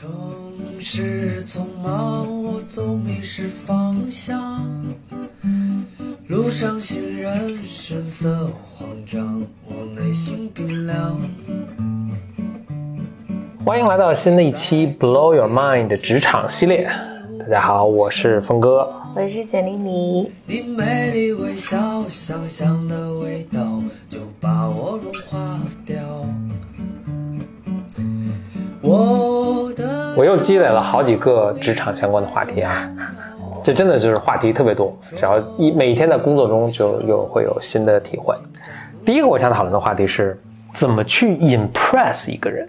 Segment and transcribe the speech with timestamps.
[0.00, 0.10] 城
[0.80, 4.66] 市匆忙，我总迷失方向。
[6.26, 11.20] 路上行人神色慌张，我内心冰凉。
[13.62, 16.90] 欢迎来到新的一期《Blow Your Mind》的职场系列。
[17.40, 18.90] 大家好，我是峰哥。
[19.14, 20.32] 我是简丽妮。
[20.46, 25.98] 你美丽微笑，香香的味道就把我融化掉。
[28.82, 29.39] 我的
[30.16, 32.90] 我又积累了好几个职场相关的话题啊，
[33.62, 38.34] 这真的就是话题特别多，只要一每天在工作中就又会有新的体会。
[39.04, 40.38] 第一个我想讨论的话题是
[40.74, 42.68] 怎么去 impress 一个人。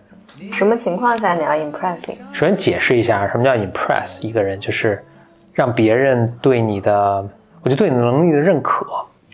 [0.53, 2.15] 什么情况下你要 impressing？
[2.31, 5.03] 首先解释一下什么叫 impress 一个人，就是
[5.53, 7.27] 让别人对你的，
[7.63, 8.85] 我觉得对你能力的认可。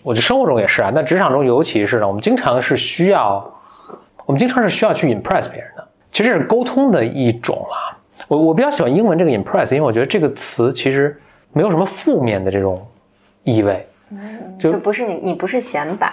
[0.04, 3.46] 我觉得生活中也是啊，那职场中尤其是呢，我们经常是需要，
[4.26, 5.86] 我们经常是需要去 impress 别人的。
[6.12, 7.97] 其实是沟通的一种啦。
[8.28, 11.20] 我我比较喜欢英文这个 impress，因为我觉得这个词其实
[11.54, 12.86] 没有什么负面的这种
[13.44, 13.86] 意味。
[14.60, 16.12] 就不是你，你不是显摆。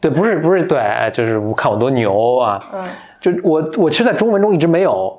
[0.00, 2.60] 对，不是不是对，就是我看我多牛啊。
[2.72, 2.88] 嗯，
[3.20, 5.18] 就我我其实，在中文中一直没有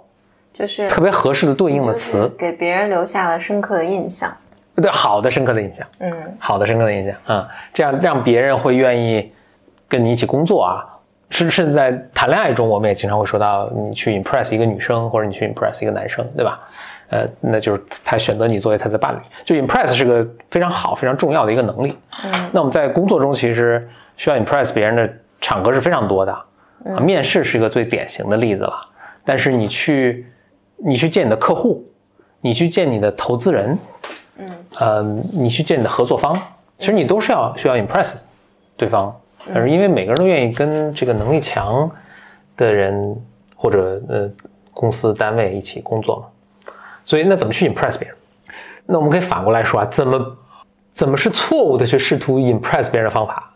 [0.54, 2.32] 就是特别合适的对应的就是词。
[2.38, 4.36] 给别人留下了深刻的印象。
[4.76, 5.88] 对，好的深刻的印象。
[6.00, 9.32] 嗯，好的深刻的印象啊、这样让别人会愿意
[9.88, 10.86] 跟你一起工作啊。
[11.30, 16.60] 甚甚至在谈恋爱中，我们也经常会说到，你去 impress 一个女生，或者你去 impress 一个男生，对吧？
[17.10, 21.96] 呃，那就是他选择你作为他的伴侣，就 impress 是个非常好、非常重要的一个能力。
[22.24, 28.76] 嗯，那我们在工作中其实需要 impress 别人的场合是非常多的，啊，面试是一个最典型的例子了。
[29.24, 30.26] 但是你去，
[30.78, 31.84] 你去见你的客户，
[32.42, 33.78] 你去见你的投资人，
[34.38, 34.48] 嗯，
[34.80, 36.36] 呃，你去见你的合作方，
[36.80, 38.14] 其实你都是要需要 impress
[38.76, 39.16] 对方，
[39.54, 41.90] 但是因为每个人都愿意跟这个能力强
[42.58, 43.16] 的人
[43.56, 44.30] 或者呃
[44.74, 46.74] 公司单位一起工作嘛，
[47.06, 48.18] 所以那怎么去 impress 别人？
[48.86, 50.38] 那我们可以反过来说啊，怎么
[50.94, 53.52] 怎么是错误的去试图 impress 别人的方法？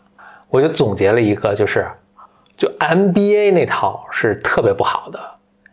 [0.48, 1.86] 我就总结了一个，就是
[2.56, 5.20] 就 MBA 那套是特别不好的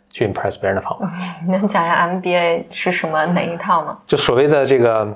[0.09, 1.11] 去 impress 别人的方法。
[1.45, 3.97] 你能讲一下 MBA 是什么哪一套吗？
[4.07, 5.07] 就所谓的这个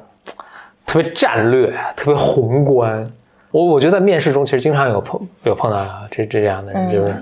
[0.86, 3.12] 特别战略、特别宏观。
[3.52, 7.16] 我我觉得在面试中其实经常有碰有碰到这这样的人，嗯就是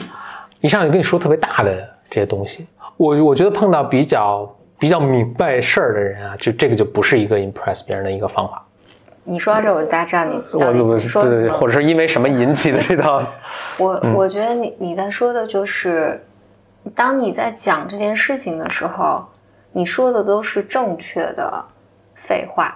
[0.61, 1.75] 一上来跟你说特别大的
[2.09, 2.67] 这些东西。
[2.97, 8.63] 我我觉得碰到比较比较明白事儿的人啊，就这个就不是一个 impress 别人的一个方法。
[9.23, 11.49] 你说到这，我大家知道你到底我我对对对。
[11.51, 13.21] 或者是因为什么引起的这套？
[13.77, 16.21] 我嗯我觉得你你在说的就是，
[16.95, 19.25] 当你在讲这件事情的时候，
[19.71, 21.63] 你说的都是正确的
[22.15, 22.75] 废话。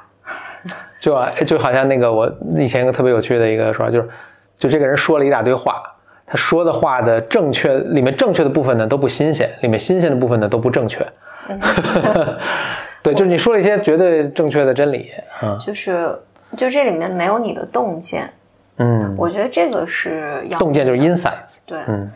[1.03, 4.09] 就啊就好像那个我以前一个特别有趣的一个说法，就是
[4.57, 5.83] 就这个人说了一大堆话，
[6.25, 11.05] 他说的话的正确里面正确的部分呢都不新鲜，里面新鲜的部分呢都不正确。
[13.03, 15.11] 对，就是你说了一些绝对正确的真理，
[15.41, 16.17] 嗯就是
[16.55, 18.29] 就这里面没有你的洞见，
[18.77, 21.79] 嗯，我觉得这个是要洞见就是 insights，对。
[21.87, 22.09] 嗯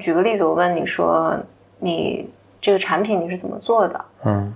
[0.00, 1.36] 举个例子，我问你说，
[1.78, 2.28] 你
[2.60, 4.52] 这个产品你是怎么做的嗯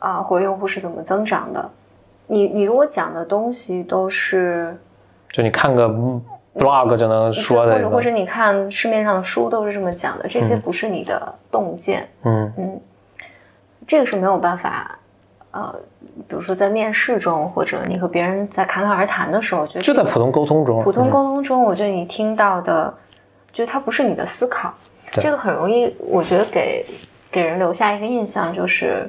[0.00, 0.16] 啊？
[0.16, 1.70] 或者用户是怎么增长的？
[2.26, 4.76] 你你如果讲的东西都是
[5.30, 5.88] 就你看个
[6.54, 10.60] blog 就能说的，或者或者你看市面上的书都是这么讲的，这些嗯。
[10.60, 12.52] 不是你的洞见，嗯。
[12.56, 12.80] 嗯，
[13.86, 14.98] 这个是没有办法，
[15.50, 15.74] 呃，
[16.26, 21.10] 比如说在面试中，或者你和别人在侃侃而谈的时候，我觉得就在普通沟通中，普通嗯。
[21.10, 22.92] 沟通中，我觉得你听到的，
[23.52, 24.72] 就是它不是你的思考，
[25.12, 26.86] 这个很容易，我觉得给
[27.30, 29.06] 给人留下一个印象，就是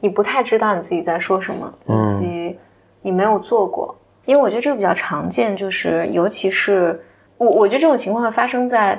[0.00, 2.06] 你不太知道你自己在说什么，嗯。
[2.06, 2.58] 以及
[3.02, 3.94] 你没有做过。
[4.24, 7.00] 因为我觉得这个比较常见，就是尤其是
[7.38, 8.94] 我，我觉得这种情况会发生在，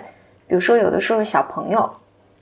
[0.48, 1.90] 比如说有的时候小朋友，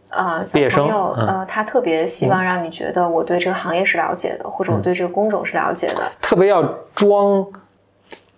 [0.10, 1.28] 呃，小朋友，嗯。
[1.28, 6.64] 呃，他特别希望让你觉得我对这个行业是了解的，或者我对这个工种是了解的，特别要
[6.96, 7.46] 装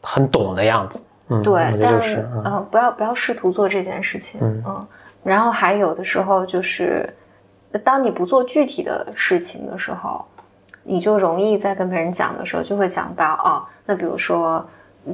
[0.02, 2.44] 很懂的样子，嗯，对但就是，嗯。
[2.46, 4.88] 呃，不要不要试图做这件事情，嗯。
[5.22, 7.08] 然后还有的时候就是，
[7.78, 10.25] 当你不做具体的事情的时候，
[10.84, 14.66] 你就容易在跟别人讲的时候就会讲到哦，那比如说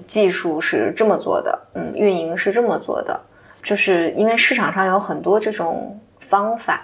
[0.07, 3.19] 技术是这么做的，嗯，运营是这么做的，
[3.61, 6.81] 就是因为市场上有很多这种方法，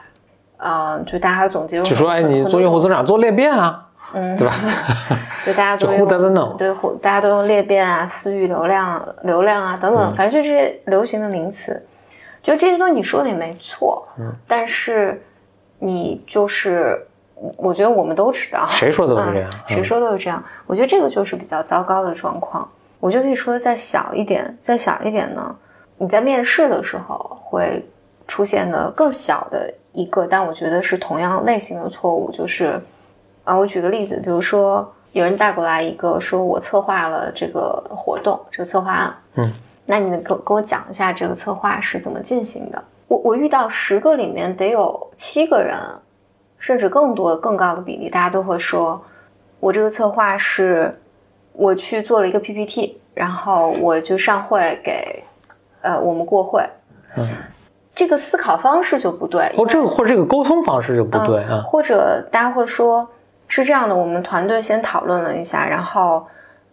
[0.58, 4.54] 呃，就大家总结出就说哎，你做用户增长做裂变啊，嗯，对吧？
[5.46, 6.58] 对，大家都用？
[6.58, 11.82] 对，大家都用裂变啊、私域流量、流量啊等等，反正就这些流行的名词，
[12.44, 15.22] 就这些东西你说的也没错，嗯，但是
[15.84, 17.04] 你就是，
[17.58, 20.44] 我觉得我们都知道，谁说都是这样嗯谁说都是这样。
[20.68, 22.70] 我觉得这个就是比较糟糕的状况。
[23.00, 25.56] 我就可以说的再小一点，再小一点呢，
[25.98, 27.84] 你在面试的时候会
[28.28, 32.80] 出现的更小的一个，但我觉得是同样类型的错误，就是
[33.44, 39.52] 啊，我举个例子，比如说有人带过来一个说我策划了这个活动，这个策划案，嗯，
[39.88, 42.84] 那你能给给我讲一下这个策划是怎么进行的？
[43.12, 45.78] 我我遇到十个里面得有七个人，
[46.58, 49.02] 甚至更多更高的比例，大家都会说，
[49.60, 50.98] 我这个策划是
[51.52, 55.22] 我去做了一个 PPT，然后我就上会给
[55.82, 56.64] 呃我们过会，
[57.18, 57.28] 嗯，
[57.94, 63.06] 这个思考方式就不对，哦，这个或者这个沟通方式就不对啊，或者大家会说
[63.50, 66.26] 是这样的，我们团队先讨论了一下，然后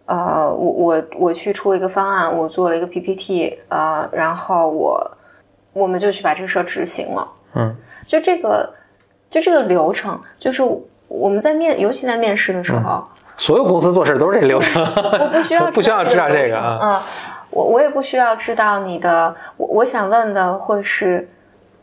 [0.07, 5.18] 呃我我我去出了一个方案，我做了一个 PPT，呃，然后我
[5.79, 7.29] 我们就去把这个事儿执行了。
[7.55, 7.75] 嗯，
[8.07, 8.69] 就这个
[9.31, 10.63] 就这个流程，就是
[11.07, 13.03] 我们在面，尤其在面试的时候，
[13.37, 17.03] 所有公司做事都是这流程，我不需要 不需要知道这个啊，嗯，
[17.51, 21.27] 我我也不需要知道你的，我我想问的会是，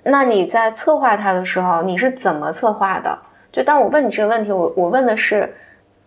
[0.04, 3.18] 那你在策划它的时候，你是怎么策划的？
[3.52, 5.52] 就当我问你这个问题，我我问的是，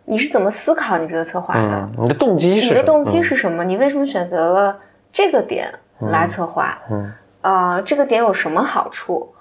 [0.05, 1.61] 你是怎么思考你这个策划的？
[1.63, 3.65] 嗯，你的动机是你的动机是什么？
[3.65, 4.79] 你为什么选择了
[5.11, 5.73] 这个点
[6.11, 6.79] 来策划？
[6.91, 9.33] 嗯呃，这个点有什么好处？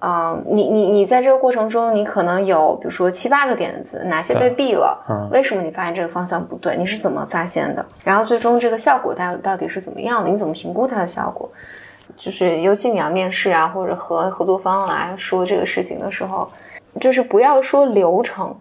[0.00, 4.96] 啊、你你你在这个过程中，你可能有比如说七八个点子，哪些被毙了？
[5.10, 6.76] 嗯为什么你发现这个方向不对？
[6.76, 7.84] 你是怎么发现的？
[8.04, 10.30] 然后最终这个效果到到底是怎么样的？
[10.30, 11.50] 你怎么评估它的效果？
[12.16, 16.48] 就是尤其你要面试啊，或者和合作方来说这个事情的时候，
[17.00, 18.56] 就是不要说流程，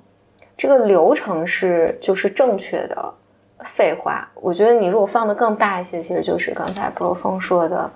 [0.58, 3.14] 这个流程是就是正确的
[3.64, 4.28] 废话。
[4.34, 7.92] 我觉得你如果放的更大一些，其实就是刚才 Bro 峰说的。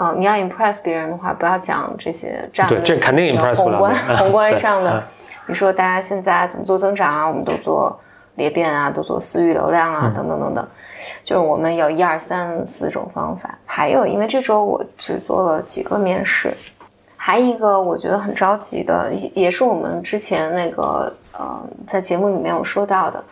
[0.00, 5.02] 嗯，你要 impress 别人的话，不要讲这些战略对这肯定 impress 不宏观 宏观上的嗯。
[5.46, 7.28] 你说大家现在怎么做增长啊？
[7.28, 7.98] 我们都做
[8.36, 10.68] 裂变啊，都做私域流量嗯啊，等等等等。
[11.24, 13.58] 就是我们有一二三四种方法。
[13.66, 16.54] 还有，因为这周我只做了几个面试，
[17.16, 23.22] 还一个我觉得很着急的，也也是我们之前那个呃在节目里面有说到的。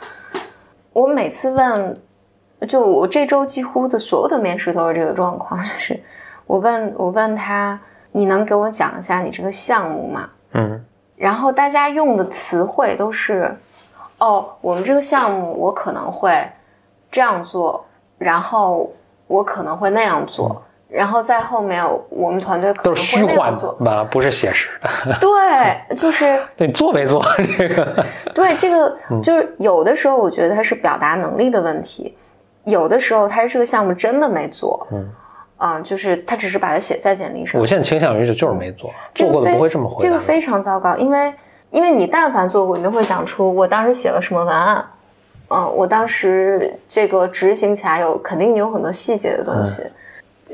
[0.92, 1.96] 我每次问，
[2.66, 6.00] 就我这周几乎的所有的面试都是这个状况，就是
[6.48, 7.78] 我问我问他，
[8.10, 10.28] 你能给我讲一下你这个项目吗？
[10.54, 10.84] 嗯
[11.14, 13.54] 然后大家用的词汇都是，
[14.18, 16.48] 哦，我们这个项目我可能会
[17.10, 17.84] 这样做，
[18.16, 18.90] 然后
[19.26, 24.04] 我可能会那样做，然后在后面我们团队可都能是虚幻会那样做。
[24.10, 25.18] 不是写实的。
[25.20, 27.22] 对，就是 对你做没做
[27.56, 28.06] 这个？
[28.32, 32.16] 对这个，嗯就是有的时候我觉得它是表达能力的问题，
[32.62, 35.04] 有的时候他是这个项目真的没做，嗯
[35.58, 37.66] 啊、就是他只是把它写在简历上我。
[37.66, 40.00] 现在倾向于是就是没做，做过的这个非不会这么回答。
[40.00, 41.34] 这个非常糟糕，因为
[41.70, 44.84] 因为你但凡做过，你都会想出我当时写了什么文案，
[45.48, 49.82] 嗯、我当时这个执行起来有肯定有很多细节的东西。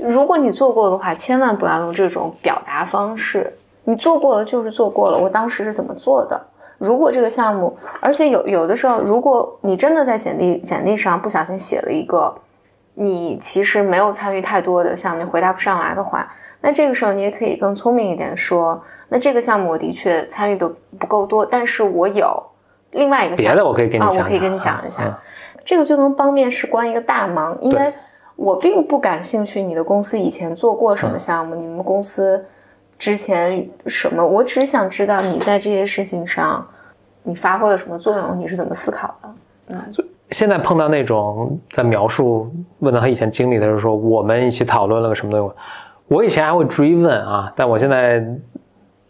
[0.03, 3.53] 如果你做过的话，千万不要用这种表达方式。
[3.85, 6.41] 你做过了就是做过了，我当时是怎么做的。
[6.79, 12.35] 如果这个项目，而且有有的时候，如果你真的在简历简历上不小心写了一个
[12.94, 20.69] 你其实没有参与太多的项目，你回答不上来的话，那这个时候你也可以更聪明一点说，那这个项目我的确参与的
[20.99, 22.43] 不够多，但是我有
[22.93, 25.14] 另外一个项目别的我可以跟你啊，讲讲我可以跟你讲一下，嗯。
[25.64, 27.93] 这个就能帮面试关一个大忙，因为
[28.37, 32.44] 我并不感兴趣你的公司以前做过什么项目，你们公司
[32.99, 36.67] 之前什么，我只想知道你在这些事情上
[37.23, 39.75] 你发挥了什么作用，你是怎么思考的。
[40.31, 42.50] 现在碰到那种在描述
[42.81, 45.54] 问到他以前经历的时候，说我们一起讨论了个什么东西，
[46.09, 48.25] 我以前还会追问啊，但我现在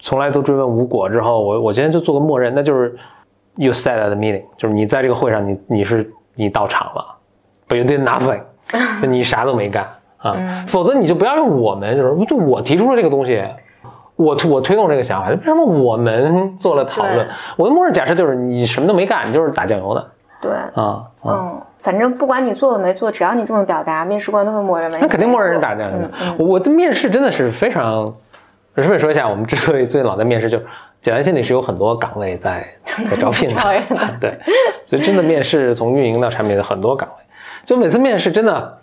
[0.01, 1.09] 从来都追问无果。
[1.09, 2.97] 之后，我我今天就做个默认，那就是
[3.57, 7.05] you said at the meeting，就是你在这个会上你你是你到场了
[7.69, 8.41] ，but you did nothing，
[9.01, 9.85] 就你啥都没干
[10.19, 13.43] 啊，嗯否则你就不要用我们，就是就我提出了这个东西。
[14.17, 17.27] 我推我推动这个想法，为什么我们做了讨论？
[17.57, 20.07] 我的默认假设就是你什么都没干，你就是打酱油的
[20.45, 21.25] 对，啊啊！
[21.25, 28.05] 嗯，反正不管你做了没做，只要你这么表达，面试官都会默认为那肯定默认是打酱油的我我的面试真的是非常，
[28.77, 30.59] 顺便说一下，我们之所以最近老在面试，就
[31.01, 32.67] 简单心理是有很多岗位在
[33.09, 33.63] 在招聘的。
[34.21, 34.39] 对，
[34.87, 37.25] 所以真的面试从运营到产品的很多岗位，
[37.65, 38.79] 就每次面试真的，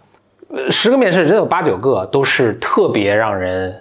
[0.50, 3.76] 呃十个面试真的有八九个都是特别让人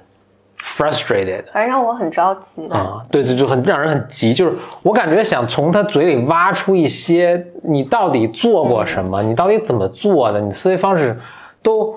[0.62, 2.76] frustrated 反正让我很着急吧。
[2.76, 11.18] 啊，对对，就很让人很急，就是我感觉想从他嘴里挖出一些你到底做过什么，你到底怎么做的，你思维方式
[11.62, 11.94] 都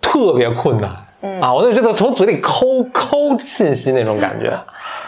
[0.00, 0.90] 特别困难。
[1.22, 4.58] 嗯啊，我就觉得从嘴里抠抠信息那种感觉。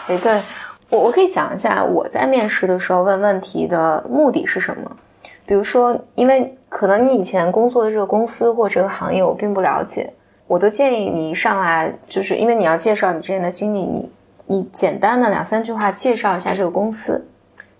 [0.07, 0.41] 哎，对
[0.89, 4.91] 我我可以讲一下我在面试的时候问问题的目的是什么。
[5.45, 10.11] 比如说，因为可能你以前工作的这个公司或这个行业我并不了解，
[10.47, 14.11] 我都建议你一上来就是因为你要介绍你之前的经历，你
[14.45, 17.25] 你简单的两三句话介绍一下这个公司，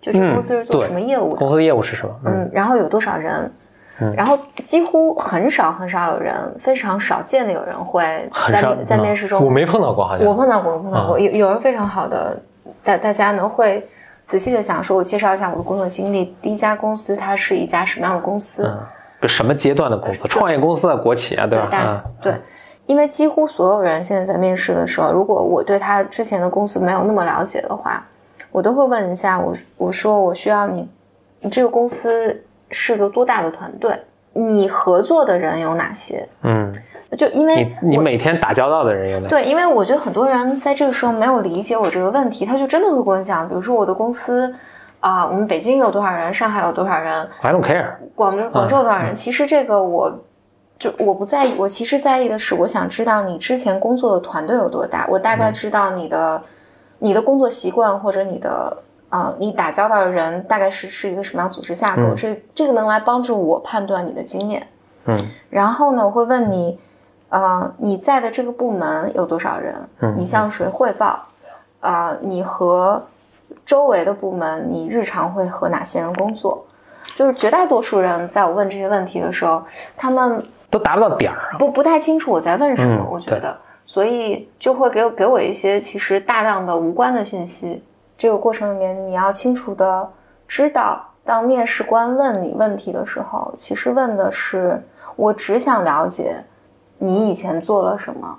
[0.01, 2.15] 就是公司是做什么业务的，公司的业务是什么？
[2.25, 3.51] 嗯嗯，然后有多少人，
[3.99, 12.41] 嗯然后几乎很少很少有人，非常少见的有人会在在面试中，我没碰到过，好像我碰到过，我碰到过，啊有有人非常好的，
[12.83, 13.87] 大大家呢会
[14.23, 16.35] 仔细的想说，我介绍一下我的工作经历。
[16.41, 18.67] 第一家公司它是一家什么样的公司？
[19.27, 20.27] 什么阶段的公司？
[20.27, 21.67] 创业公司啊，国企啊，对吧？
[21.71, 22.33] 大嗯对，
[22.85, 28.05] 因为几乎所有人现在在面试的时候，如果我对他之前的公司没有那么了解的话，
[28.51, 30.87] 我都会问一下我，我说我需要你，
[31.41, 33.99] 你这个公司是个多大的团队？
[34.33, 36.27] 你合作的人有哪些？
[36.43, 36.73] 嗯，
[37.17, 39.29] 就因为你你每天打交道的人有哪些？
[39.29, 44.53] 对，因为我觉得很多人在这个时候没有理解我这个问题，他就真的会跟我讲，比如说我的公司
[44.99, 47.85] 啊、我们北京有多少人，上海有多少人，I don't care。
[48.15, 49.13] 广州广州有多少人？
[49.13, 50.19] 其实这个我
[50.77, 56.41] 就我不在意，我其实在意的是，我想知道你之前工作的团队有多大，我大概知道你的、
[56.99, 64.67] 你的工作习惯或者你的呃你打交道的人大概是是一个什么样组织架构，嗯这这个能来帮助我判断你的经验。
[65.05, 65.17] 嗯
[65.49, 66.77] 然后呢，我会问你，
[67.29, 69.75] 呃，你在的这个部门有多少人？
[69.99, 71.23] 嗯你向谁汇报？
[71.79, 73.01] 啊、你和
[73.63, 76.65] 周围的部门，你日常会和哪些人工作？
[77.13, 79.63] 就是绝大多数人在我问这些问题的时候，
[79.95, 80.43] 他们
[80.75, 81.57] 都达不到点儿啊。
[81.57, 87.81] 不不太清楚我在问什么，嗯我觉得，所以就会给我给我一些其实大量的无关的信息。
[88.17, 90.09] 这个过程里面，你要清楚的
[90.47, 94.81] 知道，当面试官问你问题的时候，其实问的是
[95.15, 96.43] 我只想了解
[96.97, 98.37] 你以前做了什么，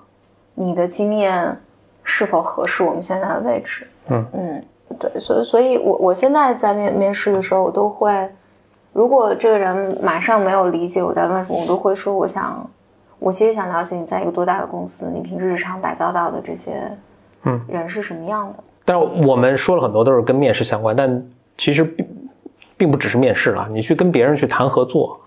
[0.55, 1.59] 你的经验
[2.03, 3.87] 是否合适我们现在的位置。
[4.09, 4.65] 嗯嗯，
[4.99, 8.31] 对，所以所以我我现在在面面试的时候，我都会，
[8.97, 12.67] 如果这个人马上没有理解我在问什么，我都会说，我想，
[13.19, 16.91] 我其实想了解你在一个多大的公司，你平时日常打交道的这些
[17.45, 18.65] 嗯人是什么样的。
[18.87, 21.23] 但是我们说了很多都是跟面试相关，但
[21.59, 22.07] 其实并
[22.79, 23.69] 并不只是面试了。
[23.71, 25.21] 你去跟别人去谈合作，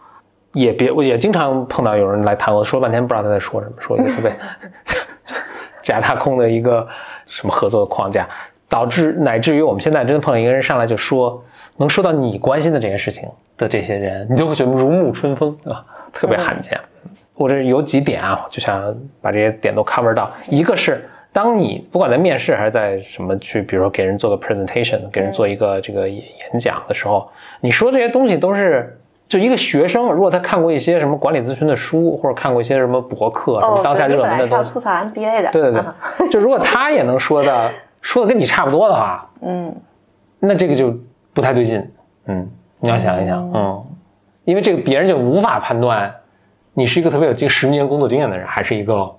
[0.53, 4.33] 也别我也经常碰到有人来谈，我说半天不知道他在说什么，说一个特别
[5.83, 6.87] 假大空的一个
[7.27, 8.27] 什么合作的框架，
[8.69, 11.43] 导致乃至于我们现在真的碰到一个人上来就说
[11.77, 15.83] 能说到你关心的这些事情的这些人，你就会觉得如沐春风，对吧？
[16.13, 16.79] 特别罕见。
[17.33, 20.31] 我这有几点啊，就想把这些点都 cover 到。
[20.49, 27.27] 一个是，当你不管在面试还是在什么去，比如说给人做个 presentation，给人做一个这个演演讲的时候，
[27.59, 28.95] 你说这些东西都是。
[29.29, 35.83] 就一个学生，如果他看过一些什么管理咨询的书，或者看过一些什么博客，什么哦，当下热门的东西，吐槽 MBA 的，对对对
[36.17, 37.69] 嗯，就如果他也能说的
[38.01, 39.75] 说的跟你差不多的话，嗯。
[40.39, 40.97] 那这个就
[41.33, 41.85] 不太对劲。
[42.25, 43.85] 嗯，你要想一想，嗯，
[44.45, 46.13] 因为这个别人就无法判断
[46.73, 49.13] 你是一个特别有经十年工作经验的人，还是一个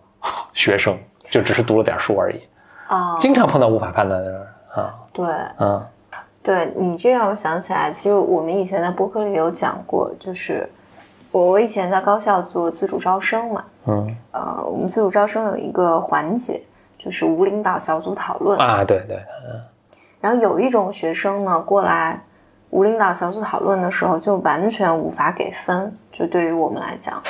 [0.53, 0.97] 学生，
[1.31, 2.41] 就只是读了点书而已。
[2.89, 4.41] 啊，经常碰到无法判断的人
[4.75, 5.27] 啊，对
[5.59, 5.87] 嗯。
[6.43, 10.67] 对你这让我想起来，其实我们以前在播客里有讲过，就是
[11.31, 14.17] 我我以前在高校做自主招生嘛，嗯。
[14.33, 16.63] 呃，我们自主招生有一个环节
[17.03, 19.19] 就是无领导小组讨论，啊，对对，
[20.21, 22.23] 然后有一种学生呢过来
[22.69, 27.23] 无领导小组讨论的时候，就完全无法给分，就对于我们来讲。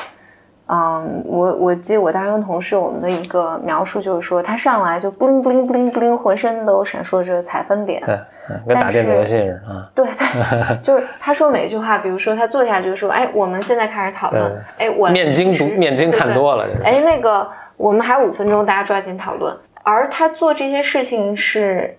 [0.73, 8.15] 嗯，我我记得我当时跟同事我们的一个描述就是说，他上来就布灵布灵布灵布灵，浑身都闪烁着彩分点，对，
[8.49, 9.91] 嗯跟打电子游戏似的啊。
[9.93, 19.53] 对他，就是他说每一句话，比如说他坐下就说：“哎，我们现在开始讨论。”哎，我面经读面经看多了，就是哎，那个我们还有五分钟，大家抓紧讨论。
[19.83, 21.97] 而他做这些事情是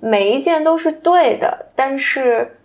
[0.00, 2.56] 每一件都是对的，但是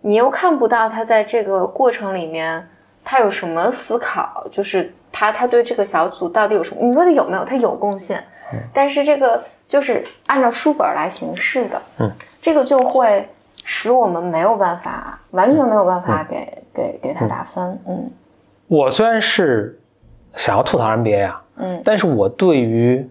[0.00, 2.66] 你又看不到他在这个过程里面
[3.04, 6.82] 他有什么思考，就是他他对这个小组到底有什么？
[6.84, 7.44] 你说他有没有？
[7.44, 8.24] 他有贡献，
[8.72, 13.28] 但是这个就是按照书本来行事的，嗯，这个就会
[13.64, 18.10] 使我们没有办法，完全没有办法给、给给他打分，嗯
[18.68, 19.78] 我虽然是
[20.36, 23.06] 想要吐槽 NBA 啊，嗯但是我对于，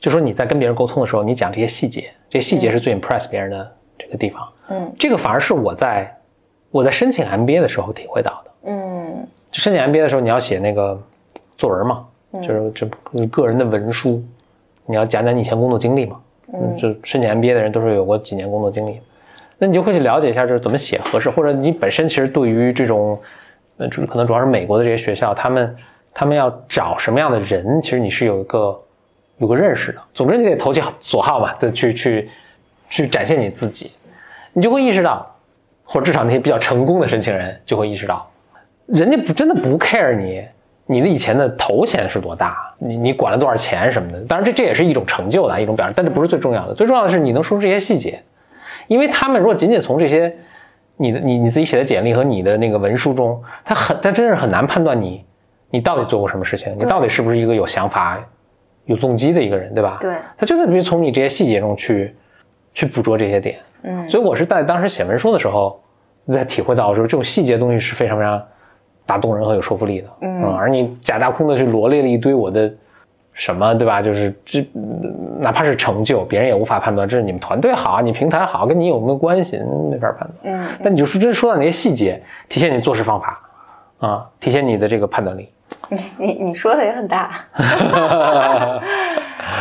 [0.00, 4.48] 就说你在跟别人沟通的时候，你讲这些细节，这些细节是最 impress 别人的这个地方。
[4.70, 6.10] 嗯这个反而是我在
[6.70, 8.50] 我在申请 MBA 的时候体会到的。
[8.64, 10.98] 嗯就申请 MBA 的时候，你要写那个
[11.56, 14.22] 作文嘛，嗯就是这个人的文书，
[14.86, 16.20] 你要讲讲你以前工作经历嘛。
[16.52, 19.00] 嗯就申请 MBA 的人都是有过几年工作经历，
[19.58, 23.18] 那你就会去了解一下，就是怎么写合适，或者你本身其实对于这种，
[23.78, 25.76] 呃，主可能主要是美国的这些学校，他们
[26.12, 28.78] 他们要找什么样的人，其实你是有一个
[29.38, 29.98] 有个认识的。
[30.12, 32.30] 总之你得投其所好嘛，再去去
[32.88, 33.90] 去展现你自己，
[34.52, 35.26] 你就会意识到，
[35.82, 38.30] 或者至少那些比较成功的申请人就会意识到，
[38.86, 40.44] 人家不真的不 care 你
[40.86, 44.20] 你的以前的头衔是多大，你你管了多少钱什么的。
[44.22, 46.74] 当然这这也是一种成就的一种表现，但这不是最重要的。
[46.74, 48.22] 最重要的是你能说出这些细节，
[48.86, 50.34] 因为他们如果仅仅从这些
[50.96, 55.24] 你的你你自己写的简历和你的那个文书中，他很他真是很难判断你
[55.70, 58.22] 你到底做过什么事情，你到底是不是一个有想法、
[58.84, 59.98] 有动机的一个人，对吧？
[60.00, 62.14] 对，他就是必须从你这些细节中去
[62.74, 63.58] 去捕捉这些点。
[63.82, 65.80] 嗯，所以我是在当时写文书的时候，
[66.28, 68.40] 在体会到说这种细节的东西是非常非常
[69.06, 70.08] 打动人和有说服力的。
[70.22, 72.72] 嗯而你假大空的去罗列了一堆我的
[73.32, 74.00] 什么，对吧？
[74.00, 80.54] 就是这嗯哪怕是成就，别人也无法判断这是你们团队好，你平台好，跟你有没有关系，嗯没法判断。
[80.54, 83.40] 嗯，但你就说真说到那些细节，体现你做事方法
[83.98, 85.48] 啊，体现你的这个判断力。
[85.88, 87.44] 你你你说的也很大。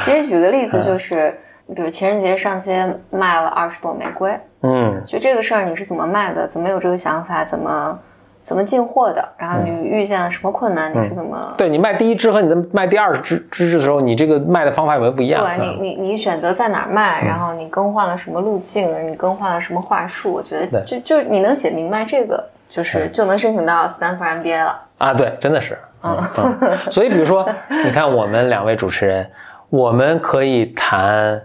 [0.02, 1.36] 其实举个例子，就是
[1.76, 6.48] 比如情人节上街卖了二十朵玫瑰，嗯就这个事儿你是怎么卖的？
[6.48, 7.44] 怎么有这个想法？
[7.44, 8.00] 怎么
[8.44, 9.28] 怎么进货的？
[9.38, 10.92] 然后你遇见了什么困难？
[10.92, 11.36] 你是怎么？
[11.50, 15.42] 嗯对你卖第一支和你的卖第二支支的时候，你这个卖的方法有没有不一样？
[15.44, 20.32] 对嗯你，你你选择在哪儿卖，然后你更换了什么路径，你更换了什么话术？
[20.34, 24.80] 我觉得就就你能写明白这个，就是就能申请到斯坦福 MBA 了。
[24.98, 26.78] 啊，对，真的是，嗯嗯。
[26.92, 27.48] 所以比如说，
[27.86, 29.30] 你看我们两位主持人，
[29.70, 31.42] 我们可以谈，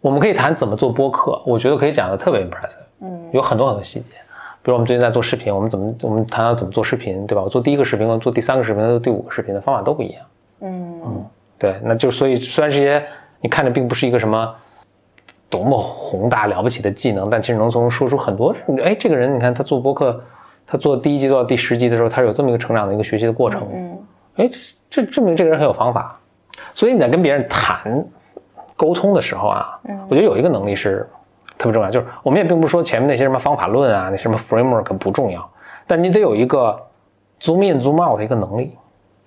[0.00, 4.14] 我们可以谈怎么做播客，我觉得可以讲的特别 impressive，嗯有很多很多细节。
[4.62, 7.42] 比如我们最近在做视频，我们怎么我们谈到怎么做视频，对吧？
[7.42, 10.22] 我做第一个视频我做第三个视频做第五个视频的方法都不一样。
[10.60, 11.24] 嗯
[11.58, 13.02] 对，那就所以虽然这些
[13.40, 14.54] 你看着并不是一个什么
[15.48, 20.22] 多么宏大了不起的技能，但其实能从说出很多，哎，这个人你看他做播客，
[20.66, 23.98] 他做第一季做到第十集的时候，他有这么一个成长的一个学习的过程，嗯
[24.36, 24.50] 哎，
[24.88, 26.18] 这这证明这个人很有方法。
[26.74, 28.04] 所以你在跟别人谈
[28.76, 31.08] 沟通的时候啊，嗯我觉得有一个能力是
[31.60, 35.46] 特别重要，就是我们也并不是说前面那些什么方法论啊，那什么 framework 不重要，
[35.86, 36.80] 但你得有一个
[37.38, 38.72] zoom in zoom out 的一个能力，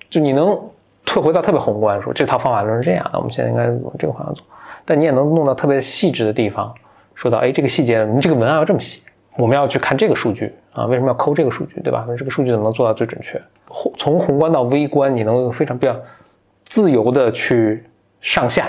[0.09, 0.59] 就你能
[1.05, 4.41] 退回到特别宏观，说这套方法论是这样的，我们现在应该往这个方向走，
[4.83, 6.73] 但你也能弄到特别细致的地方，
[7.13, 8.99] 说到哎这个细节，你这个文案要这么写，
[9.37, 12.07] 我们要去看这个数据啊，为什么要抠这个数据，对吧？
[12.17, 13.39] 这个数据怎么能做到最准确？
[13.97, 15.95] 从宏观到微观，你能非常比较
[16.65, 17.83] 自由的去
[18.21, 18.67] 上下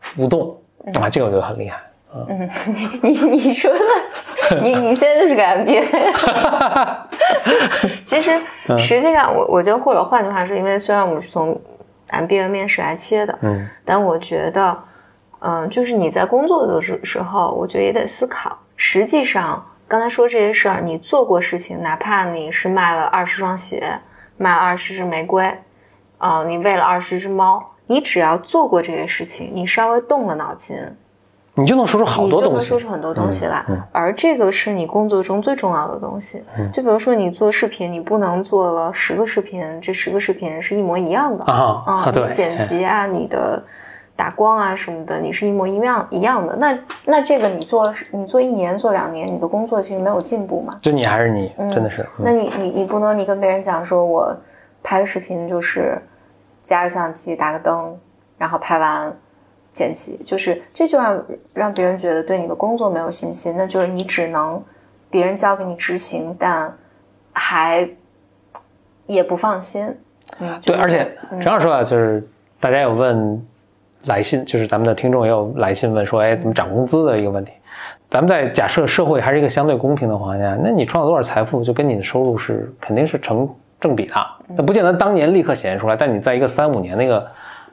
[0.00, 0.56] 浮动
[0.94, 1.78] 啊，这个我觉得很厉害。
[2.28, 2.48] 嗯，
[3.02, 5.86] 你你你说的，你你现在就是个 MBA。
[8.04, 11.60] 其实嗯实际上我我觉得，或者换句话说，因为虽然我们是从
[12.10, 14.78] MBA 面试来切的，嗯但我觉得，
[15.40, 18.56] 嗯，就是你在工作的时时候，我觉得也得思考。
[18.76, 23.98] 实际上，刚才说这些事儿，你做过事情，哪怕你是卖了二十双鞋，
[24.36, 25.50] 卖了二十支玫瑰，
[26.18, 30.76] 啊、你喂了二十只猫，你只要做过这些事情，你稍微动了脑筋，
[31.56, 32.66] 你就能说出好多你就能东西。
[32.68, 33.64] 说出很多东西来。
[33.68, 36.44] 嗯嗯而这个是你工作中最重要的东西。
[36.58, 43.62] 嗯就比如说你做视频，你不能做了十个视频，这十个视频是一模一样的啊啊对你剪辑啊，你的
[44.14, 46.56] 打光啊什么的，你是一模一样一样的。
[46.56, 50.78] 那那这个你做你做一年做两年，你的工作其实没有进步嘛。
[50.82, 52.06] 就你还是你，嗯真的是。
[52.18, 54.36] 那你你你不能你跟别人讲说我
[54.82, 56.00] 拍个视频就是
[56.62, 57.96] 加个相机打个灯，
[58.38, 59.12] 然后拍完
[59.76, 64.62] 剪辑，就是这就让让别人觉得对你的工作没有信心，那就是你只能
[65.10, 66.74] 别人交给你执行，但
[67.34, 67.86] 还
[69.06, 69.94] 也不放心。
[70.38, 72.26] 嗯，对，而且嗯正好说啊，就是
[72.58, 73.46] 大家有问
[74.04, 77.52] 来信，就是咱们的听众也有来信问说，哎，怎么涨工资的一个问题。
[78.08, 83.46] 咱们在假设社会还是一个相对公平的环境下，那你创造多少财富，就跟你的收入是肯定是成
[83.78, 84.14] 正比的。
[84.56, 87.26] 那不见得当年立刻显现出来，但你在一个三五年那个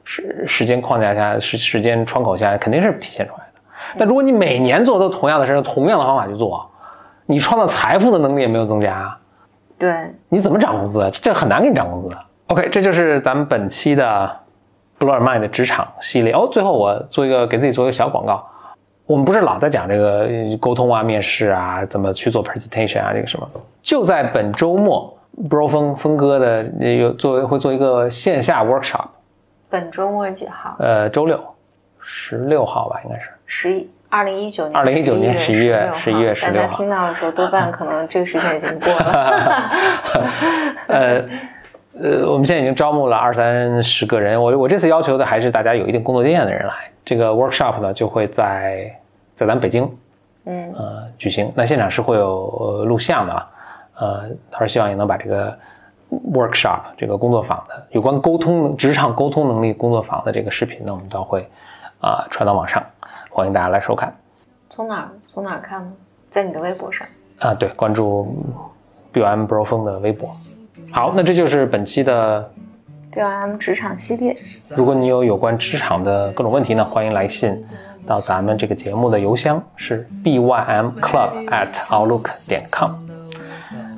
[0.03, 3.61] 时时间框架下、时时间窗口下，肯定是体现出来的。
[3.97, 6.69] 但如果你每年做都同样的事，用同样的方法去做，
[7.25, 9.15] 你创造财富的能力也没有增加。
[9.77, 9.93] 对，
[10.29, 11.09] 你怎么涨工资啊？
[11.11, 12.17] 这很难给你涨工资的。
[12.47, 14.29] OK，这就是咱们本期的
[14.99, 16.31] Blow Your Mind 的职场系列。
[16.33, 18.45] 哦，最后我做一个给自己做一个小广告。
[19.05, 23.45] 我们不是老在讲这个呃沟通啊、面试啊，怎么去做 presentation 啊，这个什么？
[23.81, 25.13] 就在本周末
[25.49, 29.07] ，Bro 峰峰哥的呃有做会做一个线下 workshop，
[29.73, 30.75] 本周末是几号？
[30.77, 31.43] 呃，周六，
[31.99, 33.31] 十六号吧，应该是。
[33.47, 33.89] 十一。
[34.07, 39.71] 二零一九年，二零一九年十一月十一月十六号大家号听到的时候，多半可能这个时间已经过了。
[40.85, 41.25] 呃
[41.99, 44.39] 呃，我们现在已经招募了二三十个人。
[44.39, 46.73] 我我这次要求的还是大家有一定工作经验的人来。
[47.03, 48.95] 这个 workshop 呢，就会在
[49.33, 49.91] 在咱们北京
[50.45, 51.51] 嗯呃举行。
[51.55, 53.49] 那现场是会有呃录像的啊，
[53.95, 55.57] 呃，他说希望也能把这个
[56.33, 61.47] workshop 这个工作坊的有关沟通职场沟通能力工作坊的这个视频呢，我们都会
[61.99, 62.83] 啊、传到网上，
[63.29, 64.13] 欢迎大家来收看
[64.69, 65.91] 从哪儿从哪儿看呢？
[66.29, 67.07] 在你的微博上。
[67.39, 67.53] 啊。
[67.53, 68.27] 对，关注
[69.13, 70.29] BM Bro 峰的微博。
[70.91, 72.51] 好，那这就是本期的
[73.13, 74.35] BOM 职场系列。
[74.75, 77.63] 如果你有有关职场的各种问题呢，欢迎来信
[78.05, 82.91] 到咱们这个节目的邮箱是 bymclub at outlook 点 com。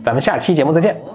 [0.04, 1.14] 咱们下期节目再见。